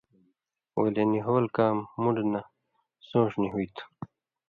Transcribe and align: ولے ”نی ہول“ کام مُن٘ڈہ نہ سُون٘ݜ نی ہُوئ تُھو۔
ولے 0.81 1.03
”نی 1.11 1.19
ہول“ 1.25 1.45
کام 1.55 1.77
مُن٘ڈہ 2.01 2.23
نہ 2.33 2.41
سُون٘ݜ 3.07 3.33
نی 3.41 3.47
ہُوئ 3.53 3.67
تُھو۔ 3.75 3.83